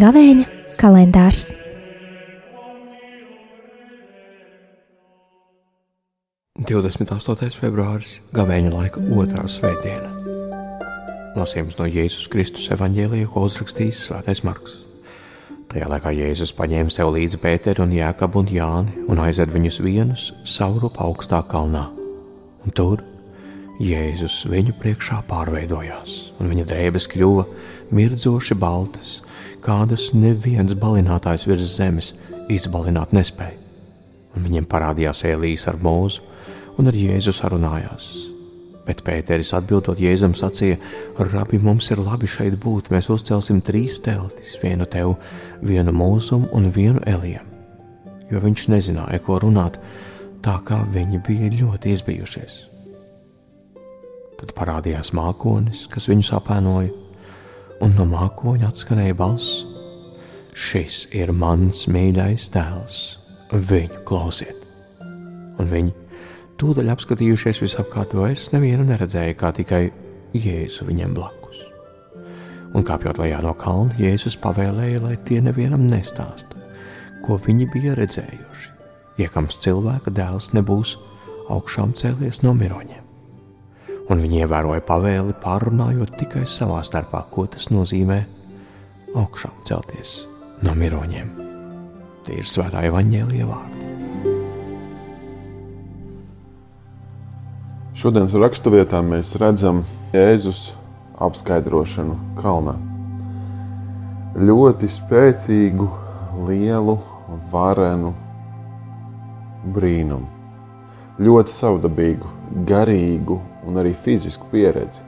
Gavēņa 0.00 0.44
kalendārs. 0.80 1.50
Divdesmit 6.64 7.10
astotais 7.12 7.56
februāris- 7.58 8.20
Gavēņa 8.36 8.70
laika 8.72 9.02
otrā 9.12 9.44
svētdiena. 9.44 10.08
Lasījums 11.36 11.76
no 11.78 11.88
Jēzus 11.90 12.30
Kristus 12.32 12.70
evanģēlija, 12.72 13.28
ko 13.32 13.44
uzrakstījis 13.48 14.06
Svētais 14.08 14.44
Marks. 14.46 14.89
Tajā 15.70 15.86
laikā 15.86 16.10
Jēzus 16.10 16.50
paņēma 16.58 16.90
sev 16.90 17.12
līdzi 17.14 17.38
Pēteru 17.38 17.84
un 17.84 17.92
Jēkabu 17.94 18.40
un 18.40 18.48
Jāni 18.50 19.04
un 19.06 19.20
aizved 19.22 19.52
viņus 19.54 19.76
vienus 19.84 20.24
sauru 20.42 20.88
pa 20.90 21.04
augstā 21.06 21.44
kalnā. 21.46 21.84
Un 22.66 22.74
tur 22.74 23.04
Jēzus 23.78 24.40
viņu 24.50 24.74
priekšā 24.80 25.20
pārveidojās, 25.28 26.16
un 26.42 26.50
viņa 26.50 26.64
drēbes 26.72 27.06
kļuva 27.12 27.46
mirdzoši 27.94 28.58
baltas, 28.58 29.12
kādas 29.62 30.08
neviens 30.10 30.74
balinātājs 30.74 31.46
virs 31.46 31.76
zemes 31.76 32.10
izbalināt 32.50 33.14
nespēja. 33.14 33.54
Un 34.34 34.48
viņiem 34.48 34.66
parādījās 34.66 35.22
Elīs 35.30 35.70
ar 35.70 35.78
mūzu, 35.78 36.26
un 36.82 36.90
ar 36.90 36.98
Jēzu 36.98 37.30
sarunājās. 37.38 38.10
Bet 38.86 39.02
Pēteris 39.04 39.52
atbildot 39.56 40.00
Jēzum 40.00 40.34
sacīja: 40.38 40.78
Rabi, 41.18 41.60
mums 41.60 41.90
ir 41.92 42.00
labi 42.00 42.28
šeit 42.30 42.56
būt, 42.62 42.88
mēs 42.92 43.10
uzcelsim 43.12 43.60
trīs 43.64 44.00
teltis, 44.04 44.56
vienu 44.62 44.86
tev, 44.88 45.16
vienu 45.62 45.92
mūzum 45.94 46.48
un 46.56 46.70
vienu 46.72 47.02
Elijam. 47.06 47.46
Jo 48.30 48.40
viņš 48.40 48.68
nezināja, 48.72 49.20
ko 49.26 49.40
runāt, 49.42 49.76
tā 50.44 50.56
kā 50.64 50.80
viņi 50.94 51.20
bija 51.26 51.50
ļoti 51.58 51.94
izbijušies. 51.96 52.60
Tad 54.40 54.54
parādījās 54.56 55.12
mākonis, 55.12 55.84
kas 55.92 56.08
viņus 56.08 56.32
apēnoja, 56.38 56.94
un 57.84 57.92
no 57.98 58.06
mākoņa 58.08 58.70
atskanēja 58.70 59.18
balss: 59.18 59.64
Šis 60.56 61.04
ir 61.16 61.34
mans 61.36 61.84
mīļais 61.86 62.48
dēls, 62.54 63.02
viņu 63.52 64.00
klausiet! 64.08 64.56
Un 65.60 65.68
viņi 65.68 65.92
Tūdaļ 66.60 66.90
apskatījušies 66.92 67.62
visapkārt, 67.62 68.12
vairs 68.12 68.50
nevienu 68.52 68.84
neredzēja, 68.84 69.32
kā 69.40 69.48
tikai 69.56 69.86
Jēzu 70.36 70.84
viņiem 70.90 71.14
blakus. 71.16 71.62
Un 72.76 72.84
kāpjot 72.84 73.16
lejā 73.22 73.38
no 73.40 73.54
kalna, 73.56 73.96
Jēzus 73.96 74.36
pavēlēja, 74.42 75.00
lai 75.00 75.14
tie 75.24 75.40
nevienam 75.40 75.86
nestāsta, 75.88 76.60
ko 77.24 77.38
viņi 77.40 77.68
bija 77.72 77.96
redzējuši, 77.96 78.74
iekams 79.24 79.62
cilvēka 79.64 80.12
dēls 80.12 80.52
nebūs 80.52 80.98
augšām 81.48 81.96
cēlies 81.96 82.42
no 82.44 82.52
miroņiem. 82.58 83.08
Un 84.12 84.20
viņi 84.20 84.44
ievēroja 84.44 84.84
pavēli, 84.84 85.40
pārunājot 85.40 86.18
tikai 86.20 86.44
savā 86.44 86.82
starpā, 86.84 87.24
ko 87.32 87.46
tas 87.48 87.70
nozīmē 87.72 88.20
augšām 89.16 89.62
celties 89.64 90.26
no 90.66 90.76
miroņiem. 90.76 91.38
Tie 92.26 92.42
ir 92.42 92.50
svētā 92.52 92.84
evaņģēlīja 92.90 93.48
vārdi. 93.48 93.89
Šodienas 98.00 98.32
raksturvietā 98.32 99.02
mēs 99.04 99.34
redzam 99.36 99.82
Jēzus 100.14 100.70
apskaidrošanu 101.20 102.14
kalnā. 102.38 102.72
Ļoti 104.40 104.88
spēcīgu, 104.88 105.84
lielu, 106.46 106.94
varenu 107.52 108.14
brīnumu. 109.74 110.24
Ļoti 111.20 111.52
savdabīgu, 111.52 112.30
garīgu 112.70 113.36
un 113.68 113.82
arī 113.82 113.92
fizisku 113.92 114.48
pieredzi. 114.54 115.04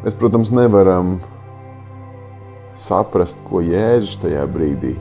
Mēs, 0.00 0.16
protams, 0.16 0.54
nevaram 0.56 1.18
saprast, 2.72 3.44
ko 3.50 3.60
Jēzus 3.60 4.16
tajā 4.24 4.48
brīdī 4.56 4.94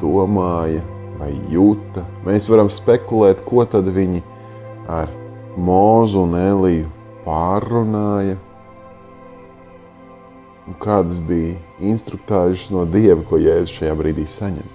domāja 0.00 0.80
vai 1.20 1.34
jūta. 1.52 2.08
Mēs 2.24 2.48
varam 2.48 2.72
spekulēt, 2.72 3.44
ko 3.44 3.68
tad 3.68 3.92
viņi 3.92 4.24
ar 4.88 5.12
Mūzu 5.56 6.26
un 6.26 6.34
Eliju 6.36 6.88
pārrunāja, 7.24 8.36
un 10.66 10.76
kādas 10.82 11.16
bija 11.22 11.56
instruktāžas 11.80 12.68
no 12.74 12.84
Dieva, 12.84 13.22
ko 13.24 13.40
Jēzus 13.40 13.78
šajā 13.78 13.94
brīdī 13.96 14.26
saņem. 14.28 14.68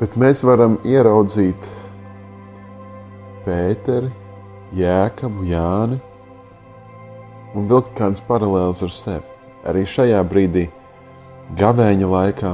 Bet 0.00 0.16
mēs 0.18 0.40
varam 0.46 0.78
ieraudzīt 0.88 1.68
Pēteri, 3.44 4.08
Jēkabu, 4.74 5.44
Jāni 5.50 6.00
un 7.52 7.68
vilkt 7.68 7.92
kādas 7.98 8.22
paralēlas 8.24 8.80
ar 8.86 8.96
sevi. 8.96 9.28
Arī 9.68 9.84
šajā 9.86 10.24
brīdī, 10.26 10.66
gavēņa 11.58 12.08
laikā, 12.16 12.52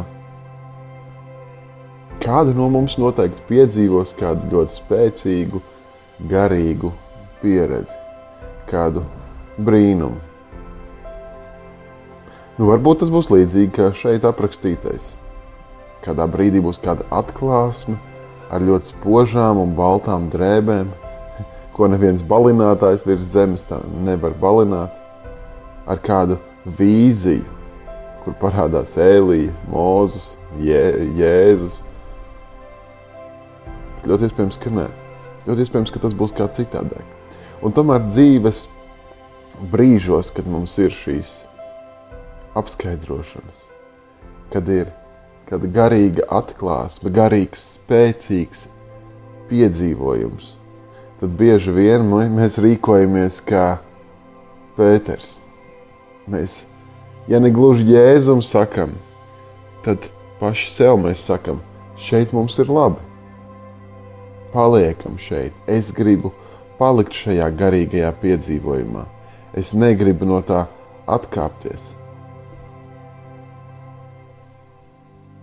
kāda 2.20 2.52
no 2.56 2.66
mums 2.72 2.98
noteikti 3.00 3.46
piedzīvos 3.48 4.16
kādu 4.18 4.50
ļoti 4.52 4.74
spēcīgu, 4.74 5.62
garīgu 6.26 6.90
pieredzi, 7.42 7.94
kādu 8.70 9.04
brīnumu. 9.58 10.18
Nu, 12.58 12.66
varbūt 12.66 13.04
tas 13.04 13.10
būs 13.14 13.30
līdzīgi 13.30 13.70
kā 13.76 13.92
šeit 13.94 14.24
aprakstītais. 14.26 15.12
Kādā 16.02 16.26
brīdī 16.30 16.58
būs 16.62 16.80
kāda 16.82 17.06
atklāsme 17.14 17.94
ar 18.50 18.64
ļoti 18.64 18.90
spožām 18.90 19.60
un 19.62 19.76
baltām 19.78 20.26
drēbēm, 20.32 20.90
ko 21.76 21.86
neviens 21.86 22.24
balinātājs 22.26 23.06
virs 23.06 23.30
zemes 23.30 23.66
nevar 24.02 24.34
balināt, 24.40 24.90
ar 25.86 26.02
kādu 26.02 26.40
vīziju, 26.66 27.46
kur 28.24 28.34
parādās 28.42 28.96
Ēlija, 28.98 29.54
Mozus, 29.70 30.32
Jē, 30.58 30.82
Jēzus. 31.20 31.84
Ļoti 34.08 34.26
iespējams, 34.26 34.58
ka 34.58 34.74
nē. 34.74 34.88
Ļoti 35.48 35.64
iespējams, 35.64 35.90
ka 35.94 36.00
tas 36.02 36.12
būs 36.12 36.34
kā 36.36 36.44
citādāk. 36.52 37.04
Un 37.64 37.72
tomēr 37.72 38.02
dzīves 38.04 38.66
brīžos, 39.72 40.28
kad 40.36 40.44
mums 40.44 40.74
ir 40.76 40.92
šīs 40.92 41.30
apskaidrošanas, 42.58 43.62
kad 44.52 44.68
ir 44.68 44.92
kāda 45.48 45.70
garīga 45.72 46.28
atklāsme, 46.36 47.08
garīgs, 47.16 47.64
spēcīgs 47.78 48.66
piedzīvojums, 49.48 50.52
tad 51.22 51.32
bieži 51.40 51.72
vien 51.72 52.04
mēs 52.36 52.60
rīkojamies 52.60 53.40
kā 53.48 53.66
Pēters. 54.76 55.38
Mēs, 56.28 56.60
ja 57.24 57.40
ne 57.40 57.48
gluži 57.48 57.88
jēzum 57.88 58.44
sakam, 58.44 58.92
tad 59.80 60.12
paši 60.44 60.70
sev 60.76 61.00
mēs 61.00 61.24
sakam, 61.24 61.64
šeit 61.96 62.36
mums 62.36 62.60
ir 62.60 62.68
labi 62.68 63.07
paliekam 64.52 65.18
šeit. 65.20 65.54
Es 65.66 65.92
gribu 65.94 66.32
palikt 66.78 67.16
šajā 67.16 67.48
garīgajā 67.58 68.10
piedzīvojumā. 68.22 69.04
Es 69.58 69.74
negribu 69.74 70.28
no 70.28 70.40
tā 70.46 70.66
atkāpties. 71.08 71.92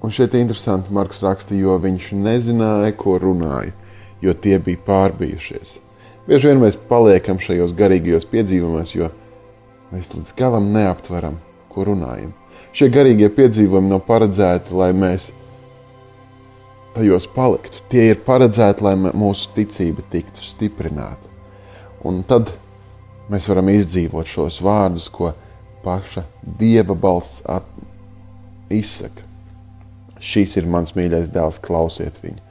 Un 0.05 0.13
šeit 0.13 0.35
ir 0.35 0.43
interesanti, 0.43 0.93
Marks 0.93 1.23
raksta, 1.25 1.55
jo 1.57 1.79
viņš 1.81 2.11
nezināja, 2.13 2.93
ko 2.93 3.17
runāja, 3.17 3.73
jo 4.21 4.35
tie 4.37 4.59
bija 4.61 4.83
pārbijušies. 4.85 5.79
Bieži 6.27 6.51
vien 6.51 6.61
mēs 6.61 6.77
paliekam 6.89 7.39
šajos 7.41 7.73
garīgajos 7.77 8.27
piedzīvojumos, 8.29 8.93
jo 8.93 9.09
mēs 9.89 10.13
līdz 10.13 10.35
galam 10.37 10.69
neaptveram, 10.73 11.39
ko 11.73 11.87
runājam. 11.89 12.35
Šie 12.75 12.91
garīgie 12.93 13.31
piedzīvojumi 13.33 13.89
nav 13.89 14.03
paredzēti, 14.05 14.75
lai 14.77 14.91
mēs 14.93 15.31
tajos 16.95 17.27
paliktu. 17.31 17.83
Tie 17.91 18.09
ir 18.11 18.21
paredzēti, 18.25 18.85
lai 18.85 18.95
mūsu 18.97 19.51
ticība 19.55 20.05
tiktu 20.11 20.43
stiprināta. 20.43 21.31
Un 22.05 22.21
tad 22.27 22.51
mēs 23.31 23.49
varam 23.49 23.69
izdzīvot 23.73 24.29
šos 24.29 24.61
vārdus, 24.63 25.09
ko 25.09 25.33
paša 25.85 26.25
dieva 26.59 26.95
balss 26.97 27.43
izsaka. 28.69 29.23
Šis 30.25 30.55
ir 30.57 30.69
mans 30.71 30.95
mīļais 30.97 31.29
dēls, 31.33 31.59
klausiet 31.61 32.17
viņu. 32.23 32.41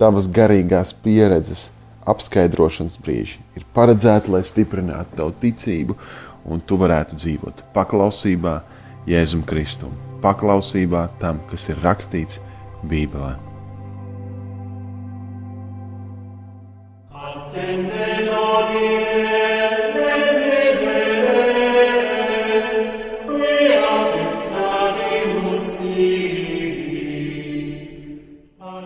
Tavas 0.00 0.26
garīgās 0.32 0.94
pieredzes 1.04 1.68
apskaidrošanas 2.08 2.98
brīži 3.02 3.38
ir 3.58 3.66
paredzēti, 3.76 4.32
lai 4.34 4.42
stiprinātu 4.46 5.20
tavu 5.20 5.36
ticību, 5.44 5.98
un 6.50 6.64
tu 6.66 6.80
varētu 6.80 7.20
dzīvot 7.20 7.62
paklausībā 7.76 8.56
Jēzum 9.06 9.46
Kristum, 9.46 9.94
paklausībā 10.24 11.06
tam, 11.22 11.38
kas 11.50 11.70
ir 11.70 11.80
rakstīts 11.86 12.42
Bībelē. 12.82 13.51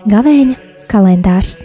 Gavēņa 0.07 0.55
kalendārs 0.87 1.57